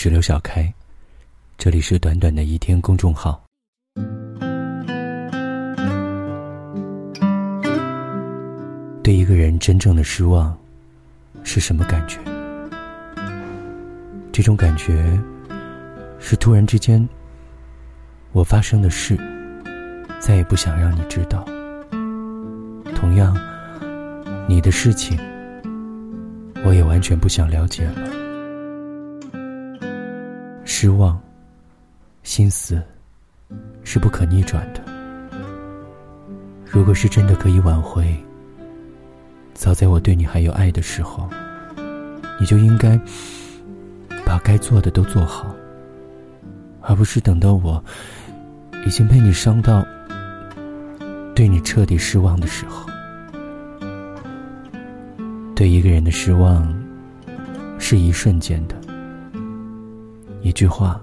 [0.00, 0.72] 是刘小开，
[1.56, 3.42] 这里是短短的一天公众号。
[9.02, 10.56] 对一个人真正的失望
[11.42, 12.20] 是什么感觉？
[14.30, 15.20] 这种感觉
[16.20, 17.04] 是突然之间，
[18.30, 19.18] 我发生的事
[20.20, 21.44] 再也不想让你知道。
[22.94, 23.36] 同样，
[24.48, 25.18] 你的事情
[26.64, 28.27] 我也完全不想了解了。
[30.80, 31.20] 失望、
[32.22, 32.80] 心思
[33.82, 34.80] 是不可逆转的。
[36.64, 38.16] 如果是真的可以挽回，
[39.54, 41.28] 早在我对你还有爱的时候，
[42.38, 42.96] 你就应该
[44.24, 45.52] 把该做的都做好，
[46.80, 47.84] 而不是等到我
[48.86, 49.84] 已经被你伤到，
[51.34, 52.88] 对你彻底失望的时候。
[55.56, 56.72] 对一个人的失望，
[57.80, 58.77] 是一瞬间的。
[60.40, 61.00] 一句话，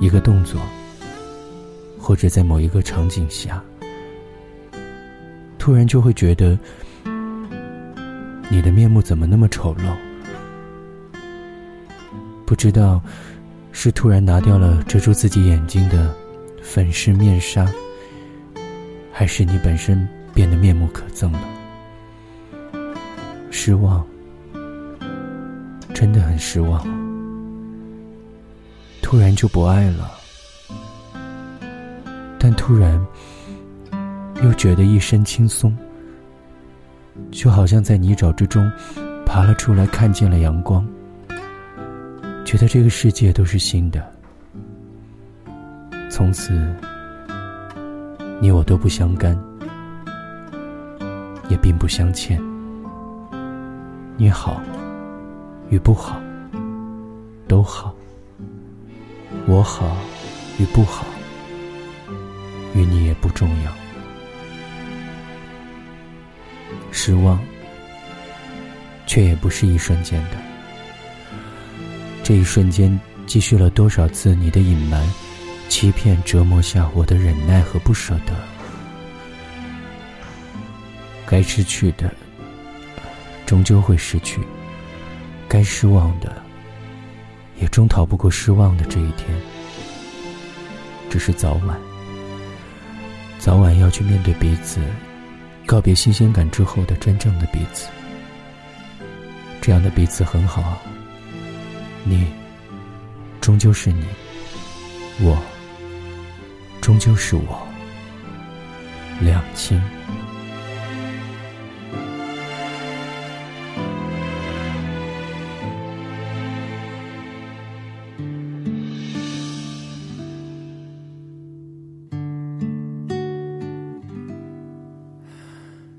[0.00, 0.60] 一个动作，
[1.98, 3.62] 或者在某一个场景下，
[5.58, 6.58] 突然就会觉得
[8.48, 9.94] 你的面目怎么那么丑陋？
[12.46, 13.02] 不知道
[13.72, 16.14] 是突然拿掉了遮住自己眼睛的
[16.62, 17.70] 粉饰面纱，
[19.12, 21.40] 还是你本身变得面目可憎了？
[23.50, 24.06] 失望，
[25.92, 27.07] 真的很失望。
[29.10, 30.10] 突然就不爱了，
[32.38, 33.02] 但突然
[34.42, 35.74] 又觉得一身轻松，
[37.30, 38.70] 就好像在泥沼之中
[39.24, 40.86] 爬了出来，看见了阳光，
[42.44, 44.06] 觉得这个世界都是新的。
[46.10, 46.52] 从此，
[48.42, 49.34] 你我都不相干，
[51.48, 52.38] 也并不相欠。
[54.18, 54.60] 你好
[55.70, 56.20] 与不好，
[57.48, 57.94] 都好。
[59.48, 59.96] 我好
[60.58, 61.06] 与不好，
[62.74, 63.72] 与你也不重要。
[66.92, 67.40] 失望，
[69.06, 70.36] 却也不是一瞬间的。
[72.22, 75.02] 这一瞬间，积蓄了多少次你的隐瞒、
[75.70, 78.34] 欺骗，折磨下我的忍耐和不舍得。
[81.24, 82.14] 该失去的，
[83.46, 84.40] 终究会失去；
[85.48, 86.46] 该失望的。
[87.60, 89.28] 也终逃不过失望的这一天，
[91.10, 91.78] 只是早晚，
[93.38, 94.80] 早晚要去面对彼此，
[95.66, 97.88] 告别新鲜感之后的真正的彼此。
[99.60, 100.78] 这样的彼此很好，
[102.04, 102.26] 你
[103.40, 104.04] 终究是你，
[105.20, 105.36] 我
[106.80, 107.66] 终究是我，
[109.20, 109.82] 两清。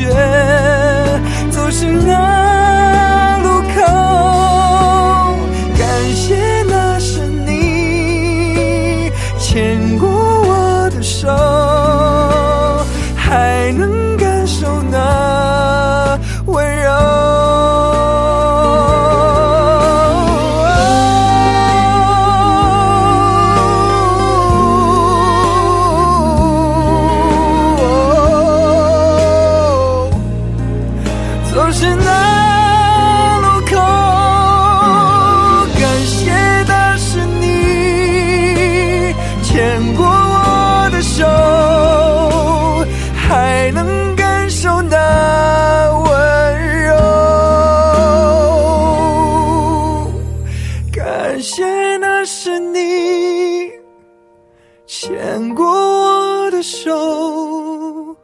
[0.00, 0.39] 起
[51.10, 53.68] 感谢那是你
[54.86, 58.16] 牵过我的手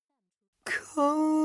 [0.65, 1.38] 口。